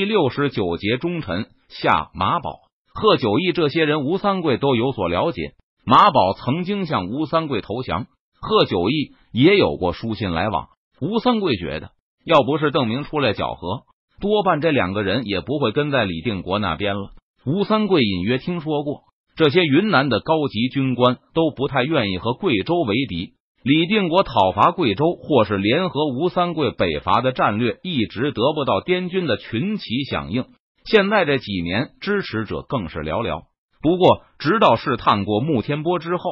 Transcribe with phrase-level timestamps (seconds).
[0.00, 2.60] 第六十九节忠臣下马宝、
[2.94, 5.52] 贺九义这些人，吴三桂都有所了解。
[5.84, 8.06] 马宝曾经向吴三桂投降，
[8.40, 10.68] 贺九义也有过书信来往。
[11.02, 11.90] 吴三桂觉得，
[12.24, 13.82] 要不是邓明出来搅和，
[14.22, 17.10] 多半这两个人也不会跟在李定国那边了。
[17.44, 19.02] 吴三桂隐约听说过，
[19.36, 23.34] 这些云南的高级军官都不太愿意和贵州为敌。
[23.62, 30.46] 李定国讨伐贵州，或是联合吴三桂北伐的战略，一直得不到滇军的群起响应。
[30.84, 33.42] 现在这几年，支持者更是寥寥。
[33.82, 36.22] 不过，直到试探过穆天波之后，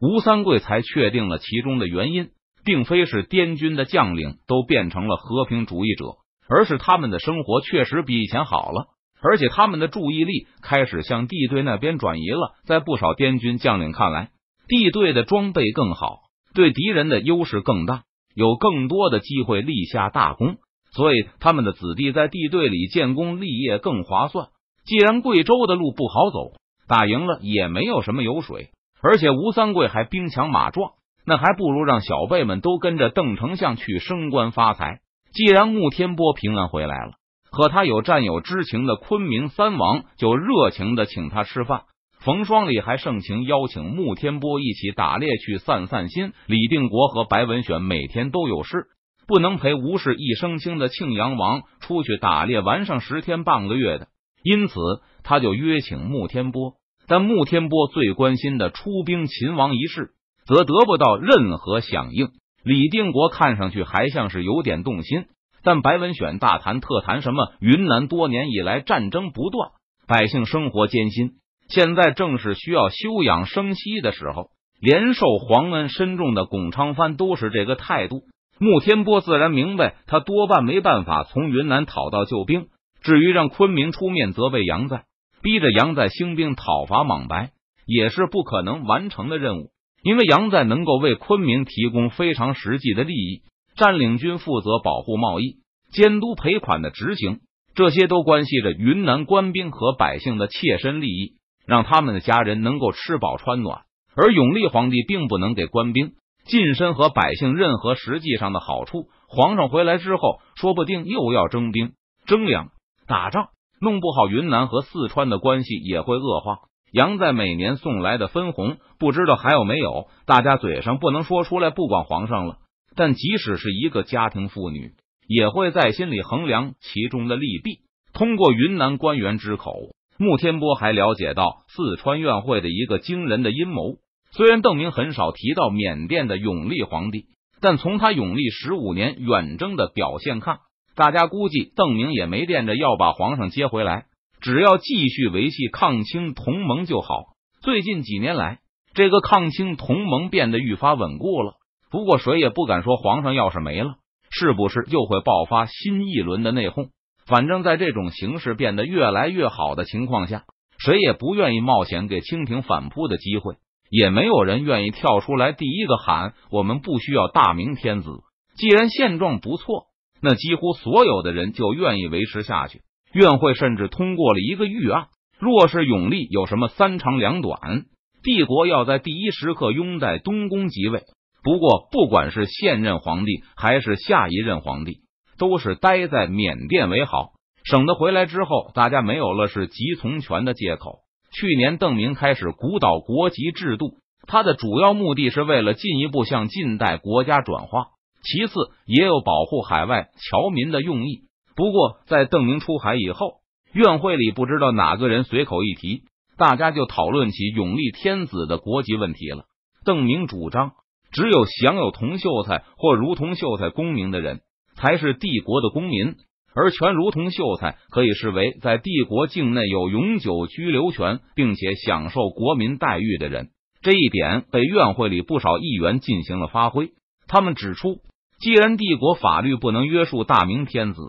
[0.00, 2.30] 吴三桂才确定了其中的原因。
[2.64, 6.16] 并非是滇军的将领都变成了和平主义者，
[6.48, 8.88] 而是他们的生活确实比以前好了，
[9.22, 12.56] 而且他们的注意力开始向地队那边转移了。
[12.64, 14.30] 在不少滇军将领看来，
[14.66, 16.22] 地队的装备更好，
[16.56, 18.02] 对敌人的优势更大，
[18.34, 20.56] 有更多的机会立下大功，
[20.90, 24.48] 所以他们的子弟在地队里建功立业更划算。
[24.86, 26.54] 既然贵州的路不好走，
[26.88, 28.70] 打赢了也没有什么油水，
[29.02, 30.92] 而且吴三桂还兵强马壮。
[31.26, 35.00] 那还不如让小辈们都跟着邓丞相去升官发财。
[35.32, 37.12] 既然穆天波平安回来了，
[37.50, 41.82] 和他有战友之情的昆明三王就热情的请他吃饭。
[42.26, 46.32] 冯双礼还盛情邀请穆天波一起打猎去散散心。
[46.46, 48.88] 李定国和白文选每天都有事，
[49.28, 54.08] 不能陪吴氏一生轻的庆阳王出去打猎玩上十天半个月的，
[54.42, 54.74] 因此
[55.22, 56.72] 他就约请穆天波。
[57.06, 60.10] 但穆天波最关心的出兵秦王一事。
[60.46, 62.28] 则得不到任何响应。
[62.64, 65.26] 李定国看上去还像是有点动心，
[65.62, 69.70] 但白文选大谈特谈什么云南多年以来战争不断，
[70.06, 71.32] 百姓生活艰辛，
[71.68, 74.50] 现在正是需要休养生息的时候。
[74.78, 78.24] 连受皇恩深重的巩昌藩都是这个态度。
[78.58, 82.66] 穆天波自然明白，他多半没办法从云南讨到救兵。
[83.02, 85.04] 至于让昆明出面责备杨在，
[85.42, 87.52] 逼着杨在兴兵讨伐莽白，
[87.86, 89.70] 也是不可能完成的任务。
[90.02, 93.42] 因为杨在能够为昆明提供非常实际的利益，
[93.76, 95.56] 占领军负责保护贸易、
[95.90, 97.40] 监督赔款的执行，
[97.74, 101.35] 这些都关系着云南官兵和百姓的切身利益，
[101.66, 103.82] 让他们的家人能够吃饱穿暖。
[104.14, 106.12] 而永历皇帝并不能给官兵、
[106.46, 109.08] 近身和百姓任何实际上的好处。
[109.28, 111.92] 皇上回来之后，说不定又要征兵、
[112.24, 112.68] 征粮、
[113.06, 113.48] 打仗，
[113.80, 116.60] 弄不好云南和四川的关系也会恶化。
[116.92, 120.06] 杨在每年送来的分红，不知道还有没有？
[120.24, 122.58] 大家嘴上不能说出来，不管皇上了。
[122.94, 124.92] 但即使是一个家庭妇女，
[125.28, 127.80] 也会在心里衡量其中的利弊。
[128.14, 129.74] 通过云南官员之口，
[130.18, 133.96] 穆天波还了解到四川院会的一个惊人的阴谋。
[134.32, 137.26] 虽然邓明很少提到缅甸的永历皇帝，
[137.60, 140.58] 但从他永历十五年远征的表现看，
[140.94, 144.06] 大家估计邓明也没惦着要把皇上接回来。
[144.40, 147.24] 只要继续维系抗清同盟就好。
[147.62, 148.58] 最近几年来，
[148.94, 151.54] 这个抗清同盟变得愈发稳固了。
[151.90, 153.94] 不过，谁也不敢说皇上要是没了，
[154.30, 156.88] 是不是又会爆发新一轮的内讧？
[157.26, 160.44] 反正，在这种形势变得越来越好的情况下，
[160.78, 163.56] 谁也不愿意冒险给清廷反扑的机会，
[163.90, 168.10] 也没有人愿意跳出来第一个喊“我们不需要大明天子”。
[168.56, 169.86] 既然现状不错，
[170.22, 172.82] 那几乎所有的人就愿意维持下去。
[173.12, 175.06] 院会甚至通过了一个预案：
[175.38, 177.86] 若是永历有什么三长两短，
[178.22, 181.02] 帝国要在第一时刻拥戴东宫即位。
[181.42, 185.00] 不过，不管是现任皇帝还是下一任皇帝，
[185.38, 187.32] 都是待在缅甸为好，
[187.64, 191.00] 省得回来之后大家没有了是急从权的借口。
[191.32, 197.88] 去年邓明开始鼓捣国籍制度，他的主要目的是为了进一步向近代国家转化，
[198.22, 198.54] 其次
[198.86, 201.22] 也有保护海外侨民的用意。
[201.54, 203.40] 不过，在邓明出海以后，
[203.72, 206.02] 院会里不知道哪个人随口一提，
[206.38, 209.44] 大家就讨论起永历天子的国籍问题了。
[209.84, 210.72] 邓明主张，
[211.12, 214.40] 只有享有同秀才或如同秀才功名的人
[214.76, 216.14] 才是帝国的公民，
[216.54, 223.48] 而全如同秀才可以视为在帝国境内有永久居留权，并且享受国民待遇的人。
[223.82, 226.90] 这一点被院会里不少议员进行了发挥。
[227.26, 227.98] 他们指出，
[228.38, 231.00] 既然帝国法律不能约束大明天子。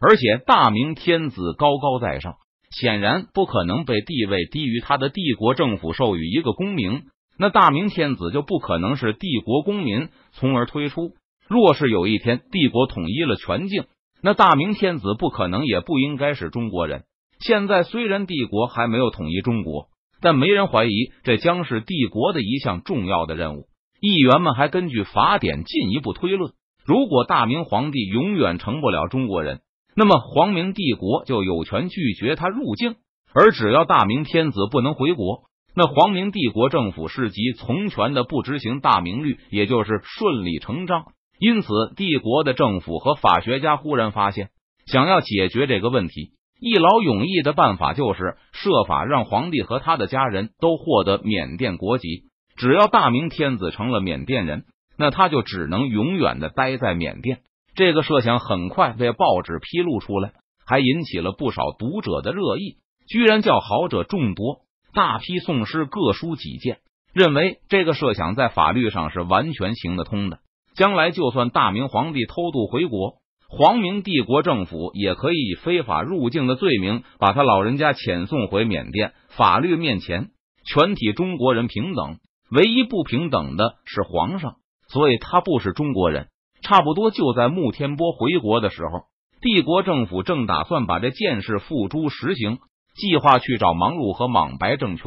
[0.00, 2.34] 而且大明天子高高在上，
[2.70, 7.04] 显然不可能被地位低于他的帝国政府授予一个公名。
[7.38, 11.12] 那大明天子就不可能是帝国公民，从而推出。
[11.48, 13.84] 若是有一天帝国统一了全境，
[14.22, 17.04] 那大明天子不可能也不应该是中国人。
[17.40, 19.88] 现在虽然帝国还没有统一中国，
[20.20, 20.90] 但没人怀疑
[21.22, 23.66] 这将是帝国的一项重要的任务。
[24.00, 26.52] 议员们还根据法典进一步推论：
[26.86, 29.60] 如果大明皇帝永远成不了中国人。
[29.96, 32.96] 那么皇明帝国就有权拒绝他入境。
[33.34, 35.42] 而只要大明天子不能回国，
[35.74, 41.06] 那皇明帝国政府是及从权的不执行大明律，也就是顺理成章。
[41.44, 44.48] 因此，帝国的政府和法学家忽然发现，
[44.86, 52.22] 想要解决这个问题，一劳永逸的办法就是设法让皇帝和他的家人都获得缅甸国籍。
[52.56, 54.64] 只要大明天子成了缅甸人，
[54.96, 57.40] 那他就只能永远的待在缅甸。
[57.74, 60.32] 这个设想很快被报纸披露出来，
[60.66, 62.78] 还引起了不少读者的热议。
[63.06, 64.60] 居然叫好者众多，
[64.94, 66.78] 大批宋师各抒己见，
[67.12, 70.38] 认为这个设想在法律上是完全行得通的。
[70.74, 73.14] 将来就算大明皇帝偷渡回国，
[73.48, 79.12] 皇明帝国政府也可以以非法入境的罪名把他老人家遣送回缅甸。
[79.28, 80.30] 法律面前，
[80.66, 82.18] 全体中国人平等，
[82.50, 84.56] 唯一不平等的是皇上，
[84.88, 86.28] 所以他不是中国人。
[86.62, 89.04] 差不多就在穆天波回国的时候，
[89.40, 92.58] 帝国政府正打算把这件事付诸实行。
[92.96, 95.04] 计划去找芒禄和莽白政权，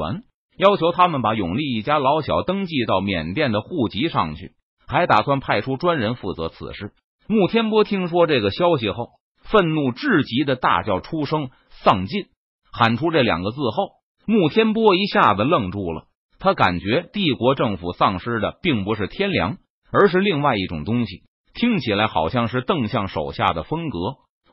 [0.58, 4.52] 要求他们把永历一家老小登记到缅甸的户籍上去，
[4.88, 6.94] 还打算派出专人负责此事。
[7.28, 9.10] 穆天波听说这个消息后，
[9.44, 11.50] 愤怒至极的大叫出声
[11.84, 12.26] “丧尽”，
[12.72, 13.90] 喊出这两个字后，
[14.26, 16.06] 穆天波一下子愣住了。
[16.40, 19.58] 他感觉帝国政府丧失的并不是天良，
[19.92, 21.24] 而是另外一种东西，
[21.54, 23.98] 听起来好像是邓相手下的风格。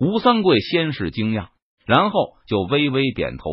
[0.00, 1.48] 吴三桂先是惊讶。
[1.86, 3.44] 然后就微微点头。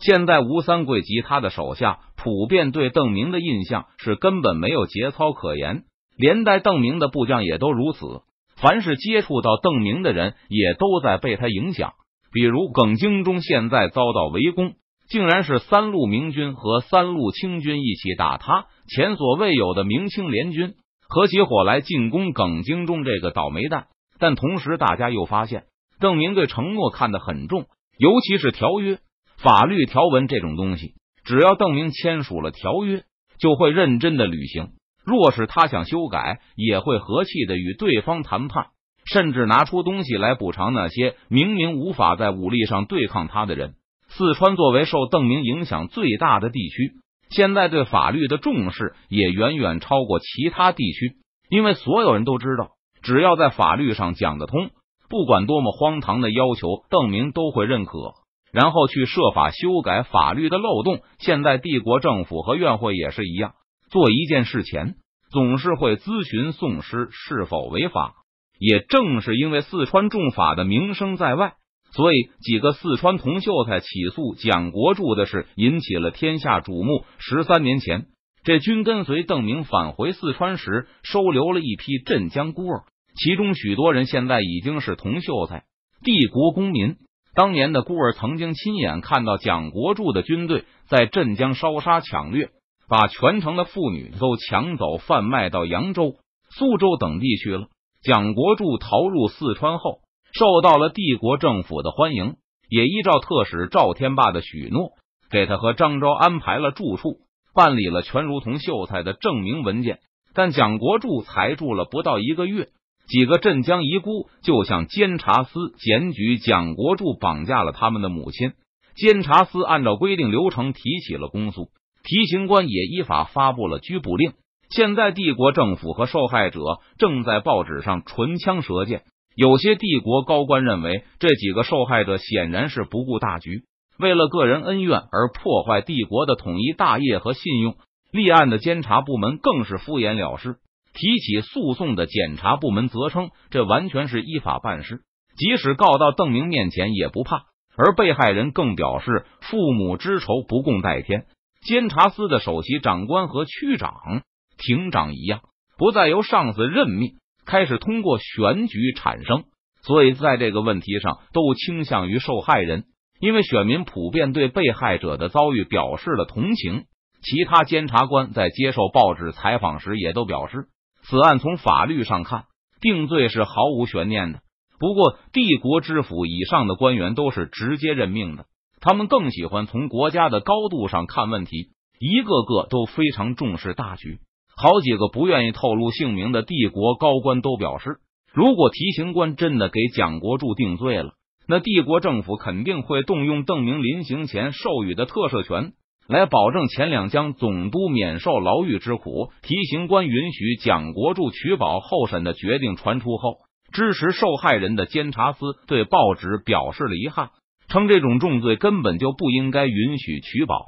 [0.00, 5.84] 现在吴三桂及他的手下普遍对邓明的印象是根本没有节操可言，
[6.16, 8.22] 连带邓明的部将也都如此。
[8.56, 11.92] 凡是接触到邓明的人，也都在被他影响。
[12.32, 14.74] 比如耿精忠现在遭到围攻，
[15.08, 20.74] 竟然是三路明军和三路清军一起打他，前所未有的明清联军
[21.08, 23.86] 合起伙来进攻耿精忠这个倒霉蛋。
[24.18, 25.64] 但同时，大家又发现
[26.00, 27.66] 邓明对承诺看得很重。
[27.96, 28.98] 尤其是条约、
[29.36, 30.94] 法律条文这种东西，
[31.24, 33.04] 只要邓明签署了条约，
[33.38, 34.70] 就会认真的履行；
[35.04, 38.68] 若是他想修改，也会和气的与对方谈判，
[39.04, 43.74] 甚至拿出东西来补偿那些明明无法在武力上对抗他的人。
[44.08, 46.92] 四川作为受邓明影响最大的地区，
[47.30, 51.16] 现在对法律的重视也远远超过其他地区，
[51.50, 52.70] 因为所有人都知道，
[53.02, 54.70] 只要在法律上讲得通。
[55.10, 58.14] 不管多么荒唐的要求，邓明都会认可，
[58.52, 61.00] 然后去设法修改法律的漏洞。
[61.18, 63.52] 现在帝国政府和院会也是一样，
[63.94, 64.96] 做一件事前
[65.30, 68.14] 总是会咨询宋师是否违法。
[68.58, 71.54] 也正是因为四川重法的名声在外，
[71.92, 77.04] 所以几个四川铜秀才起诉蒋国柱的事引起了天下瞩目。
[77.18, 78.06] 十三年前，
[78.42, 82.82] 这军跟随邓明返回四川时，收留了一批镇江孤儿。
[83.16, 85.62] 其中许多人现在已经是铜秀才、
[86.02, 86.96] 帝国公民。
[87.36, 92.50] 当年的孤儿曾经亲眼看到蒋国柱的军队在镇江烧杀抢掠，
[92.88, 96.16] 把全城的妇女都抢走，贩卖到扬州、
[96.50, 97.68] 苏州等地去了。
[98.02, 100.00] 蒋国柱逃入四川后，
[100.32, 102.34] 受到了帝国政府的欢迎，
[102.68, 104.92] 也依照特使赵天霸的许诺，
[105.30, 107.20] 给他和张昭安排了住处，
[107.54, 110.00] 办理了全如同秀才的证明文件。
[110.34, 112.68] 但蒋国柱才住了不到一个月。
[113.06, 118.52] 几个镇江遗孤就向监察司检举蒋国柱绑架了他们的母亲，
[118.96, 121.68] 监察司按照规定流程提起了公诉，
[122.04, 124.34] 提刑官也依法发布了拘捕令。
[124.70, 126.60] 现在帝国政府和受害者
[126.98, 129.02] 正在报纸上唇枪舌剑，
[129.34, 133.64] 有些帝国高官认为这几个受害者显然是不顾大局，
[133.98, 137.76] 为了个人恩怨而破坏帝国的统一大业和信用。
[138.12, 140.56] 立案的监察部门更是敷衍了事。
[140.92, 145.00] 提起诉讼的检察部门则称，这完全是依法办事，
[145.36, 147.46] 即使告到邓明面前也不怕。
[147.76, 151.26] 而被害人更表示，父母之仇不共戴天。
[151.64, 154.22] 监察司的首席长官和区长、
[154.58, 155.40] 庭长一样，
[155.78, 157.14] 不再由上司任命，
[157.46, 159.44] 开始通过选举产生。
[159.82, 162.84] 所以在这个问题上，都倾向于受害人，
[163.18, 166.84] 因为选民普遍对被害者的遭遇表示了同情。
[167.22, 170.66] 其他监察官在接受报纸采访时，也都表示。
[171.02, 172.44] 此案从法律上看，
[172.82, 174.40] 定罪是毫无悬念的。
[174.78, 178.44] 不过，帝国知府以上的官员都是直接任命的，
[178.84, 184.18] 他们更喜欢从国家的高度上看问题，一个个都非常重视大局。
[184.54, 187.96] 好几个不愿意透露姓名的帝国高官都表示，
[188.34, 191.12] 如果提刑官真的给蒋国柱定罪了，
[191.48, 195.72] 那帝国政府肯定会动用邓明临行前授予的特赦权。
[196.06, 199.30] 来保证前两江总督免受牢狱之苦。
[199.40, 203.38] 提刑官允许蒋国柱取保候审的决定传出后，
[203.72, 207.30] 支持受害人的监察司对报纸表示了遗憾，
[207.68, 210.66] 称这种重罪根本就不应该允许取保。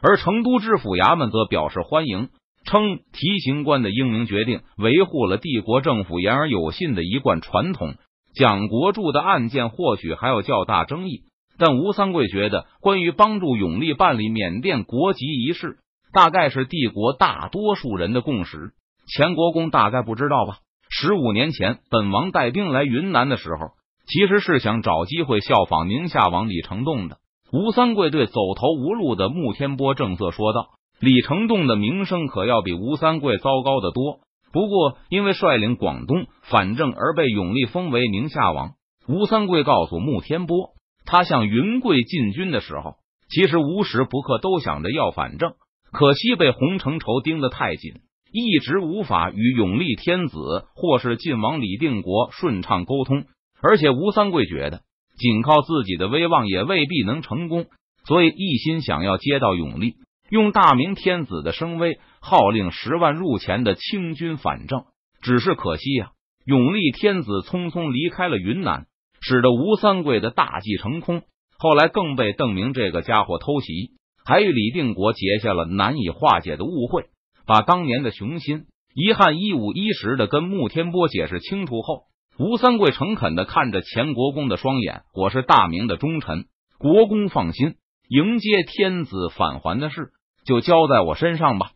[0.00, 2.28] 而成都知府衙门则表示欢迎，
[2.64, 7.94] 称提刑官的英明决定维护了帝国政府言而有信的一贯传统。
[8.34, 11.22] 蒋国柱的案件或许还有较大争议，
[11.58, 15.78] 但吴三桂觉得，关于帮助永历办理缅甸国籍一事，
[16.12, 18.70] 大概是帝国大多数人的共识。
[19.08, 20.58] 钱国公大概不知道吧？
[20.88, 23.70] 十五年前，本王带兵来云南的时候，
[24.08, 27.18] 其实是想找机会效仿宁夏王李成栋的。
[27.52, 34.20] 吴三桂对走投无路的穆天波正色说道：“李成栋的名声可要比吴三桂糟糕的多。
[34.50, 38.72] 不过，因为率领广东反正而被永历封为宁夏王。”
[39.06, 40.70] 吴三桂告诉穆天波，
[41.04, 42.94] 他向云贵进军的时候，
[43.28, 45.52] 其实无时不刻都想着要反正，
[45.92, 47.92] 可惜被洪承畴盯得太紧，
[48.32, 53.24] 一直无法与永历天子或是晋王李定国顺畅沟通。
[53.62, 54.82] 而且，吴三桂觉得。
[55.18, 57.66] 仅靠自己的威望也未必能成功，
[58.06, 59.96] 所以一心想要接到永历，
[60.30, 64.84] 用大明天子的声威号令十万入前的清军反正。
[65.20, 66.10] 只是可惜呀，
[66.46, 68.86] 永历天子匆匆离开了云南，
[69.20, 71.22] 使得吴三桂的大计成空。
[71.58, 73.90] 后来更被邓明这个家伙偷袭，
[74.24, 77.06] 还与李定国结下了难以化解的误会。
[77.44, 82.04] 把当年的雄心遗憾一五一十的跟穆天波解释清楚后。
[82.40, 86.44] 吴三桂诚恳的看着钱国公的双眼，我是大明的忠臣，
[86.78, 87.74] 国公放心，
[88.08, 90.12] 迎接天子返还的事
[90.46, 91.72] 就交在我身上吧。